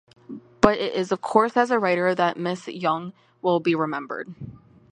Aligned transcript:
But 0.61 0.79
it 0.79 0.95
is 0.95 1.11
of 1.11 1.21
course 1.21 1.55
as 1.55 1.69
a 1.69 1.77
writer 1.77 2.15
that 2.15 2.35
Miss 2.35 2.67
Yonge 2.67 3.13
will 3.43 3.59
be 3.59 3.75
remembered. 3.75 4.33